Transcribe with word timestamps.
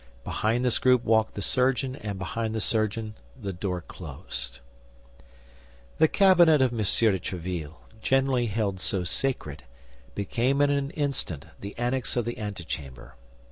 Behind 0.23 0.65
this 0.65 0.79
group 0.79 1.03
walked 1.03 1.35
the 1.35 1.43
surgeon; 1.43 1.95
and 1.95 2.17
behind 2.17 2.55
the 2.55 2.59
surgeon 2.59 3.13
the 3.39 3.53
door 3.53 3.81
closed. 3.81 4.59
The 5.99 6.07
cabinet 6.07 6.59
of 6.59 6.71
M. 6.71 6.79
de 6.79 6.83
Tréville, 6.83 7.75
generally 8.01 8.47
held 8.47 8.79
so 8.79 9.03
sacred, 9.03 9.61
became 10.15 10.59
in 10.59 10.71
an 10.71 10.89
instant 10.89 11.45
the 11.59 11.77
annex 11.77 12.17
of 12.17 12.25
the 12.25 12.39
antechamber. 12.39 13.13